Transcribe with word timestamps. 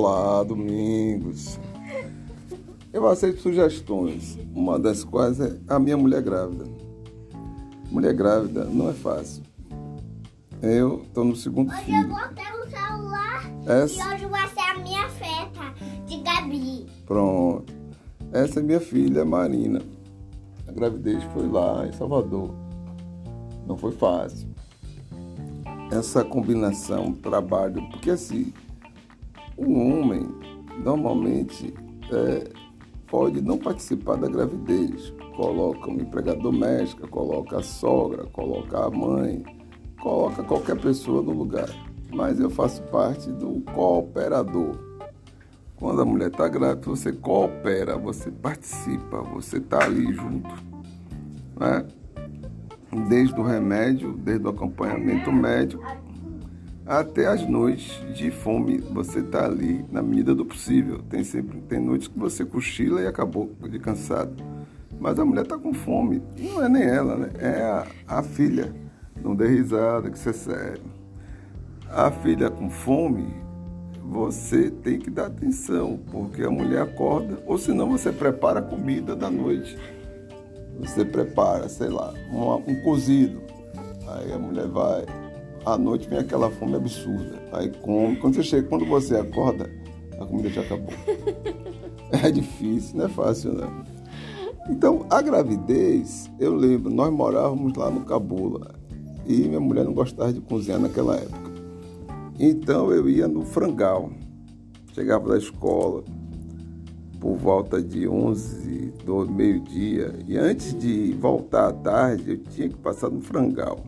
Olá, 0.00 0.42
Domingos. 0.44 1.58
Eu 2.92 3.08
aceito 3.08 3.40
sugestões, 3.40 4.38
uma 4.54 4.78
das 4.78 5.02
quais 5.02 5.40
é 5.40 5.58
a 5.66 5.78
minha 5.78 5.96
mulher 5.96 6.20
grávida. 6.20 6.66
Mulher 7.90 8.12
grávida 8.12 8.64
não 8.64 8.90
é 8.90 8.92
fácil. 8.92 9.42
Eu 10.60 11.00
estou 11.00 11.24
no 11.24 11.34
segundo 11.34 11.70
Hoje 11.72 11.78
eu 11.80 11.84
filho. 11.86 12.08
vou 12.10 12.28
ter 12.28 12.42
um 12.42 12.68
celular 12.68 13.50
Essa- 13.66 13.94
e 14.10 14.14
hoje 14.14 14.26
vai 14.26 14.48
ser 14.50 14.60
a 14.60 14.78
minha 14.80 15.08
festa 15.08 15.74
de 16.06 16.18
Gabi. 16.18 16.86
Pronto. 17.06 17.72
Essa 18.34 18.60
é 18.60 18.62
minha 18.62 18.80
filha, 18.80 19.24
Marina. 19.24 19.80
A 20.68 20.72
gravidez 20.72 21.24
foi 21.32 21.48
lá 21.48 21.86
em 21.86 21.92
Salvador. 21.94 22.50
Não 23.66 23.78
foi 23.78 23.92
fácil. 23.92 24.46
Essa 25.90 26.22
combinação, 26.22 27.12
trabalho, 27.14 27.80
porque 27.88 28.10
assim, 28.10 28.52
um 29.58 30.00
homem 30.00 30.28
normalmente 30.82 31.72
é, 32.12 32.48
pode 33.06 33.40
não 33.40 33.58
participar 33.58 34.16
da 34.16 34.28
gravidez. 34.28 35.12
Coloca 35.36 35.88
uma 35.88 36.02
empregada 36.02 36.38
doméstica, 36.38 37.06
coloca 37.06 37.58
a 37.58 37.62
sogra, 37.62 38.24
coloca 38.26 38.86
a 38.86 38.90
mãe, 38.90 39.44
coloca 40.00 40.42
qualquer 40.42 40.78
pessoa 40.78 41.22
no 41.22 41.32
lugar. 41.32 41.68
Mas 42.12 42.38
eu 42.38 42.50
faço 42.50 42.82
parte 42.84 43.30
do 43.30 43.60
cooperador. 43.72 44.78
Quando 45.76 46.00
a 46.00 46.04
mulher 46.04 46.28
está 46.28 46.48
grávida, 46.48 46.88
você 46.88 47.12
coopera, 47.12 47.98
você 47.98 48.30
participa, 48.30 49.20
você 49.22 49.58
está 49.58 49.84
ali 49.84 50.12
junto. 50.14 50.48
Né? 51.58 51.86
Desde 53.08 53.38
o 53.38 53.42
remédio, 53.42 54.14
desde 54.14 54.46
o 54.46 54.50
acompanhamento 54.50 55.30
médico, 55.30 55.84
até 56.86 57.26
as 57.26 57.46
noites 57.48 58.00
de 58.14 58.30
fome, 58.30 58.78
você 58.78 59.18
está 59.20 59.44
ali 59.46 59.84
na 59.90 60.02
medida 60.02 60.34
do 60.34 60.44
possível. 60.44 61.00
Tem 61.08 61.24
sempre 61.24 61.60
tem 61.62 61.80
noites 61.80 62.08
que 62.08 62.18
você 62.18 62.44
cochila 62.44 63.00
e 63.02 63.06
acabou 63.06 63.50
de 63.68 63.78
cansado. 63.78 64.34
Mas 64.98 65.18
a 65.18 65.24
mulher 65.24 65.42
está 65.42 65.58
com 65.58 65.74
fome. 65.74 66.22
Não 66.38 66.62
é 66.64 66.68
nem 66.68 66.82
ela, 66.84 67.16
né? 67.16 67.30
É 67.38 67.62
a, 67.62 67.86
a 68.18 68.22
filha. 68.22 68.72
Não 69.22 69.34
dê 69.34 69.46
risada, 69.48 70.10
que 70.10 70.16
isso 70.16 70.28
é 70.28 70.32
sério. 70.32 70.82
A 71.90 72.10
filha 72.10 72.48
com 72.50 72.70
fome, 72.70 73.26
você 74.04 74.70
tem 74.70 74.98
que 74.98 75.10
dar 75.10 75.26
atenção, 75.26 75.98
porque 76.10 76.42
a 76.42 76.50
mulher 76.50 76.82
acorda, 76.82 77.38
ou 77.46 77.58
senão 77.58 77.90
você 77.90 78.12
prepara 78.12 78.60
a 78.60 78.62
comida 78.62 79.14
da 79.16 79.28
noite. 79.30 79.76
Você 80.80 81.04
prepara, 81.04 81.68
sei 81.68 81.88
lá, 81.88 82.12
uma- 82.30 82.56
um 82.56 82.80
cozido. 82.82 83.40
Aí 84.08 84.32
a 84.32 84.38
mulher 84.38 84.68
vai. 84.68 85.04
À 85.66 85.76
noite 85.76 86.08
vem 86.08 86.20
aquela 86.20 86.48
fome 86.48 86.76
absurda. 86.76 87.42
Aí 87.52 87.70
come. 87.82 88.16
Quando 88.16 88.36
você 88.36 88.42
chega, 88.44 88.68
quando 88.68 88.86
você 88.86 89.16
acorda, 89.16 89.68
a 90.20 90.24
comida 90.24 90.48
já 90.48 90.62
acabou. 90.62 90.94
É 92.12 92.30
difícil, 92.30 92.98
não 92.98 93.06
é 93.06 93.08
fácil, 93.08 93.52
não. 93.52 93.82
Então, 94.70 95.04
a 95.10 95.20
gravidez, 95.20 96.30
eu 96.38 96.54
lembro, 96.54 96.88
nós 96.88 97.12
morávamos 97.12 97.74
lá 97.74 97.90
no 97.90 98.02
Cabula 98.02 98.76
e 99.26 99.48
minha 99.48 99.58
mulher 99.58 99.84
não 99.84 99.92
gostava 99.92 100.32
de 100.32 100.40
cozinhar 100.40 100.78
naquela 100.78 101.16
época. 101.16 101.50
Então 102.38 102.92
eu 102.92 103.08
ia 103.08 103.26
no 103.26 103.44
frangal. 103.44 104.10
Chegava 104.92 105.28
da 105.30 105.36
escola 105.36 106.04
por 107.20 107.36
volta 107.36 107.82
de 107.82 108.06
11 108.06 108.92
do 109.04 109.26
meio-dia 109.28 110.14
e 110.26 110.36
antes 110.36 110.78
de 110.78 111.12
voltar 111.14 111.68
à 111.68 111.72
tarde 111.72 112.30
eu 112.30 112.38
tinha 112.38 112.68
que 112.68 112.76
passar 112.76 113.10
no 113.10 113.20
frangal. 113.20 113.84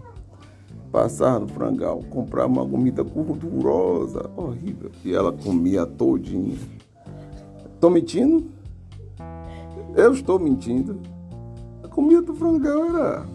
Passar 0.91 1.39
no 1.39 1.48
frangal, 1.48 2.03
comprar 2.08 2.47
uma 2.47 2.67
comida 2.67 3.03
gordurosa, 3.03 4.31
horrível. 4.36 4.91
E 5.05 5.14
ela 5.14 5.33
comia 5.33 5.84
todinha. 5.84 6.56
Tô 7.81 7.91
mentindo? 7.91 8.47
Eu 9.94 10.12
estou 10.12 10.38
mentindo. 10.38 10.98
A 11.84 11.88
comida 11.88 12.22
do 12.22 12.34
frangal 12.34 12.84
era, 12.87 13.27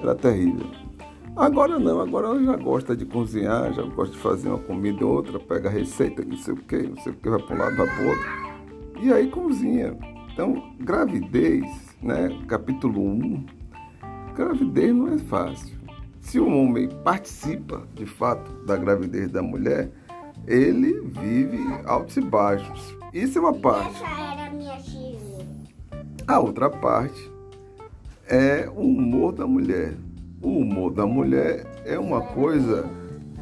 era 0.00 0.14
terrível. 0.14 0.66
Agora 1.36 1.78
não, 1.78 2.00
agora 2.00 2.26
ela 2.26 2.42
já 2.42 2.56
gosta 2.56 2.96
de 2.96 3.06
cozinhar, 3.06 3.72
já 3.72 3.82
gosta 3.82 4.12
de 4.12 4.20
fazer 4.20 4.48
uma 4.48 4.58
comida 4.58 5.06
ou 5.06 5.14
outra, 5.14 5.38
pega 5.38 5.68
a 5.68 5.72
receita, 5.72 6.24
não 6.24 6.36
sei 6.36 6.54
o 6.54 6.56
que, 6.56 6.82
não 6.82 6.96
sei 6.96 7.12
o 7.12 7.16
que, 7.16 7.30
vai 7.30 7.40
para 7.40 7.54
um 7.54 7.58
lado, 7.60 7.76
vai 7.76 7.86
para 7.86 8.08
outro. 8.08 8.48
E 9.00 9.12
aí 9.12 9.30
cozinha. 9.30 9.96
Então, 10.32 10.72
gravidez, 10.80 11.64
né? 12.02 12.36
Capítulo 12.48 13.00
1. 13.00 13.46
Gravidez 14.34 14.92
não 14.92 15.14
é 15.14 15.18
fácil. 15.18 15.77
Se 16.28 16.38
o 16.38 16.46
homem 16.46 16.90
participa, 17.02 17.88
de 17.94 18.04
fato, 18.04 18.52
da 18.66 18.76
gravidez 18.76 19.30
da 19.30 19.40
mulher, 19.40 19.90
ele 20.46 21.00
vive 21.00 21.58
altos 21.86 22.18
e 22.18 22.20
baixos. 22.20 22.94
Isso 23.14 23.38
é 23.38 23.40
uma 23.40 23.54
parte. 23.54 24.02
A 26.26 26.38
outra 26.38 26.68
parte 26.68 27.30
é 28.28 28.68
o 28.68 28.82
humor 28.82 29.32
da 29.32 29.46
mulher. 29.46 29.94
O 30.42 30.58
humor 30.58 30.92
da 30.92 31.06
mulher 31.06 31.64
é 31.86 31.98
uma 31.98 32.20
coisa 32.20 32.84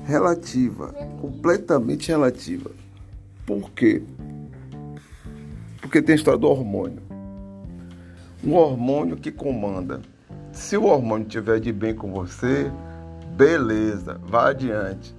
relativa, 0.05 0.93
completamente 1.21 2.07
relativa. 2.07 2.71
Por 3.45 3.73
quê? 3.73 4.01
Porque 5.81 6.01
tem 6.01 6.13
a 6.13 6.17
história 6.17 6.39
do 6.39 6.47
hormônio. 6.47 7.03
Um 8.45 8.55
hormônio 8.55 9.17
que 9.17 9.33
comanda. 9.33 10.03
Se 10.57 10.75
o 10.75 10.85
hormônio 10.85 11.27
estiver 11.27 11.61
de 11.61 11.71
bem 11.71 11.95
com 11.95 12.11
você, 12.11 12.73
beleza, 13.37 14.19
vá 14.23 14.49
adiante. 14.49 15.15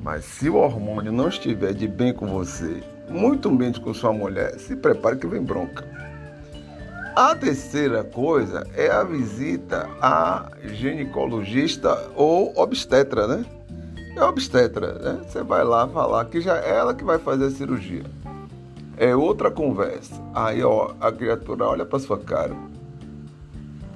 Mas 0.00 0.24
se 0.24 0.48
o 0.48 0.54
hormônio 0.54 1.10
não 1.10 1.28
estiver 1.28 1.74
de 1.74 1.88
bem 1.88 2.14
com 2.14 2.28
você, 2.28 2.82
muito 3.10 3.50
menos 3.50 3.78
com 3.78 3.92
sua 3.92 4.12
mulher, 4.12 4.58
se 4.60 4.76
prepare 4.76 5.16
que 5.16 5.26
vem 5.26 5.42
bronca. 5.42 5.84
A 7.16 7.34
terceira 7.34 8.04
coisa 8.04 8.64
é 8.74 8.88
a 8.88 9.02
visita 9.02 9.88
a 10.00 10.50
ginecologista 10.72 12.08
ou 12.14 12.52
obstetra, 12.56 13.26
né? 13.26 13.44
É 14.16 14.22
obstetra, 14.22 14.94
né? 14.94 15.20
Você 15.26 15.42
vai 15.42 15.64
lá 15.64 15.88
falar 15.88 16.24
que 16.26 16.40
já 16.40 16.58
é 16.58 16.76
ela 16.76 16.94
que 16.94 17.04
vai 17.04 17.18
fazer 17.18 17.46
a 17.46 17.50
cirurgia. 17.50 18.04
É 18.96 19.16
outra 19.16 19.50
conversa. 19.50 20.14
Aí, 20.32 20.62
ó, 20.62 20.92
a 21.00 21.10
criatura 21.10 21.66
olha 21.66 21.84
para 21.84 21.98
sua 21.98 22.18
cara. 22.18 22.54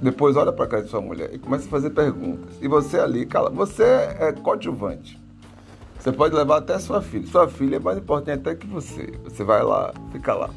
Depois 0.03 0.37
olha 0.37 0.53
para 0.53 0.65
a 0.65 0.69
cara 0.69 0.83
de 0.83 0.89
sua 0.89 1.01
mulher 1.01 1.31
e 1.33 1.39
começa 1.39 1.67
a 1.67 1.71
fazer 1.71 1.91
perguntas. 1.91 2.55
E 2.61 2.67
você 2.67 2.99
ali, 2.99 3.27
cala, 3.27 3.51
você 3.51 3.85
é 3.85 4.33
coadjuvante. 4.33 5.21
Você 5.99 6.11
pode 6.11 6.35
levar 6.35 6.59
até 6.59 6.79
sua 6.79 7.03
filha. 7.03 7.27
Sua 7.27 7.47
filha 7.47 7.77
é 7.77 7.79
mais 7.79 7.99
importante 7.99 8.41
até 8.41 8.55
que 8.55 8.67
você. 8.67 9.13
Você 9.25 9.45
vai 9.45 9.63
lá, 9.63 9.93
fica 10.11 10.35
lá. 10.35 10.49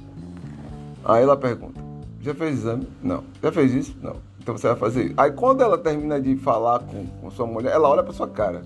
Aí 1.04 1.24
ela 1.24 1.36
pergunta: 1.36 1.82
Já 2.22 2.34
fez 2.34 2.60
exame? 2.60 2.88
Não. 3.02 3.26
Já 3.42 3.52
fez 3.52 3.74
isso? 3.74 3.98
Não. 4.02 4.16
Então 4.40 4.58
você 4.58 4.68
vai 4.68 4.78
fazer 4.78 5.06
isso. 5.08 5.14
Aí 5.18 5.32
quando 5.32 5.62
ela 5.62 5.78
termina 5.78 6.22
de 6.22 6.38
falar 6.38 6.80
com, 6.80 7.06
com 7.06 7.30
sua 7.30 7.46
mulher, 7.46 7.74
ela 7.74 7.90
olha 7.90 8.04
para 8.04 8.14
sua 8.14 8.30
cara. 8.30 8.64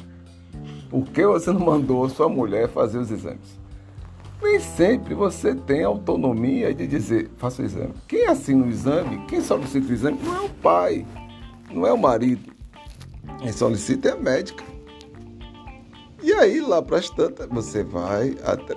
Por 0.90 1.04
que 1.06 1.26
você 1.26 1.52
não 1.52 1.62
mandou 1.62 2.08
sua 2.10 2.30
mulher 2.30 2.68
fazer 2.70 3.00
os 3.00 3.10
exames? 3.10 3.60
Nem 4.42 4.60
sempre 4.60 5.14
você 5.14 5.56
tem 5.56 5.84
autonomia 5.84 6.74
de 6.74 6.86
dizer, 6.86 7.30
faça 7.38 7.62
o 7.62 7.66
exame. 7.66 7.94
Quem 8.08 8.26
assina 8.28 8.66
o 8.66 8.70
exame, 8.70 9.26
quem 9.28 9.42
solicita 9.42 9.88
o 9.88 9.94
exame, 9.94 10.20
não 10.24 10.36
é 10.36 10.40
o 10.42 10.50
pai, 10.50 11.06
não 11.72 11.88
é 11.88 11.92
o 11.92 11.98
marido. 11.98 12.54
Quem 13.40 13.52
solicita 13.52 14.10
é 14.10 14.12
a 14.12 14.16
médica. 14.16 14.64
E 16.22 16.34
aí, 16.34 16.60
lá 16.60 16.82
para 16.82 16.98
as 16.98 17.10
tantas, 17.10 17.48
você 17.48 17.84
vai 17.84 18.36
até. 18.44 18.76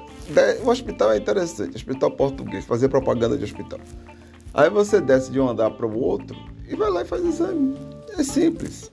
O 0.62 0.68
hospital 0.68 1.12
é 1.12 1.16
interessante, 1.16 1.76
hospital 1.76 2.10
português, 2.10 2.64
fazer 2.64 2.88
propaganda 2.88 3.36
de 3.36 3.44
hospital. 3.44 3.80
Aí 4.54 4.70
você 4.70 5.00
desce 5.00 5.30
de 5.30 5.40
um 5.40 5.48
andar 5.48 5.70
para 5.70 5.86
o 5.86 5.98
outro 5.98 6.36
e 6.68 6.74
vai 6.76 6.90
lá 6.90 7.02
e 7.02 7.04
faz 7.04 7.24
exame. 7.24 7.76
É 8.16 8.22
simples. 8.22 8.90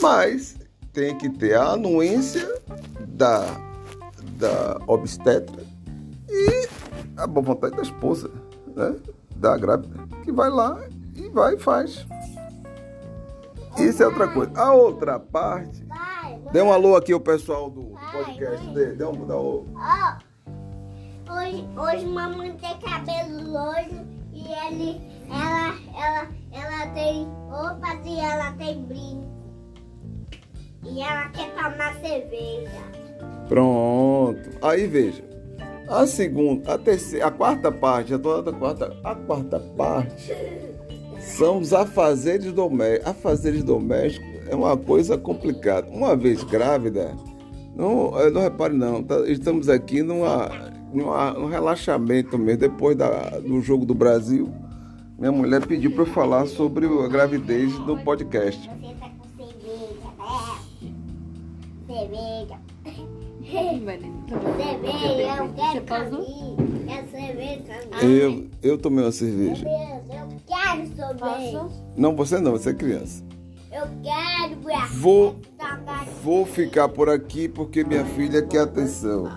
Mas 0.00 0.56
tem 0.92 1.16
que 1.16 1.28
ter 1.28 1.54
a 1.54 1.72
anuência 1.72 2.60
da, 3.08 3.60
da 4.38 4.80
obstetra 4.86 5.63
a 7.16 7.26
boa 7.26 7.44
vontade 7.44 7.76
da 7.76 7.82
esposa, 7.82 8.30
né? 8.74 8.96
Da 9.36 9.56
grávida, 9.56 10.06
que 10.22 10.32
vai 10.32 10.50
lá 10.50 10.80
e 11.14 11.28
vai 11.28 11.54
e 11.54 11.58
faz. 11.58 12.06
Isso 13.78 14.02
é 14.02 14.06
outra 14.06 14.28
coisa. 14.28 14.52
A 14.56 14.72
outra 14.72 15.18
parte. 15.18 15.84
Dê 16.52 16.62
um 16.62 16.72
alô 16.72 16.94
aqui 16.94 17.12
o 17.12 17.20
pessoal 17.20 17.68
do, 17.68 17.82
do 17.82 17.98
podcast. 18.12 18.66
Dê, 18.68 18.92
dê 18.92 19.04
um 19.04 19.32
alô. 19.32 19.66
ó, 19.76 21.32
hoje, 21.32 21.68
hoje 21.76 22.06
mamãe 22.06 22.56
tem 22.56 22.78
cabelo 22.78 23.50
loiro 23.52 24.06
e 24.32 24.46
ele, 24.66 25.00
ela, 25.28 25.74
ela, 25.96 26.28
ela 26.52 26.86
tem 26.94 27.26
roupas 27.50 27.98
e 28.04 28.20
ela 28.20 28.52
tem 28.52 28.84
brinco. 28.84 29.34
E 30.84 31.00
ela 31.00 31.28
quer 31.30 31.52
tomar 31.54 31.94
cerveja. 32.00 32.70
Pronto. 33.48 34.50
Aí 34.62 34.86
veja. 34.86 35.33
A 35.88 36.06
segunda, 36.06 36.74
a 36.74 36.78
terceira, 36.78 37.26
a 37.26 37.30
quarta 37.30 37.70
parte, 37.70 38.14
a 38.14 38.18
toda 38.18 38.52
quarta, 38.52 38.96
a 39.04 39.14
quarta 39.14 39.60
parte 39.76 40.32
são 41.20 41.58
os 41.58 41.72
afazeres 41.72 42.52
domésticos. 42.52 43.08
Afazeres 43.10 43.62
domésticos 43.62 44.48
é 44.48 44.54
uma 44.54 44.76
coisa 44.76 45.16
complicada. 45.18 45.88
Uma 45.90 46.16
vez 46.16 46.42
grávida, 46.44 47.14
não, 47.76 48.10
não 48.30 48.40
repare 48.40 48.74
não, 48.74 49.02
tá- 49.02 49.26
estamos 49.26 49.68
aqui 49.68 50.02
numa 50.02 50.48
um 50.94 51.46
relaxamento 51.46 52.38
mesmo, 52.38 52.60
depois 52.60 52.96
da, 52.96 53.30
do 53.40 53.60
jogo 53.60 53.84
do 53.84 53.94
Brasil, 53.94 54.48
minha 55.18 55.32
mulher 55.32 55.66
pediu 55.66 55.90
para 55.90 56.02
eu 56.02 56.06
falar 56.06 56.46
sobre 56.46 56.86
a 56.86 57.08
gravidez 57.08 57.76
no 57.80 57.98
podcast. 57.98 58.70
Eu. 68.02 68.10
Eu, 68.10 68.50
eu 68.62 68.78
tomei 68.78 69.04
uma 69.04 69.12
cerveja. 69.12 69.64
Eu 69.66 70.40
quero 70.46 70.86
sorvete. 70.96 71.74
Não, 71.96 72.16
você 72.16 72.40
não, 72.40 72.52
você 72.52 72.70
é 72.70 72.74
criança. 72.74 73.24
Eu 73.72 73.88
quero, 74.02 74.56
Vou, 74.94 75.36
vou 76.22 76.46
ficar 76.46 76.88
por 76.88 77.08
aqui 77.08 77.48
porque 77.48 77.82
minha 77.84 78.04
filha 78.04 78.40
quer 78.42 78.60
atenção. 78.60 79.28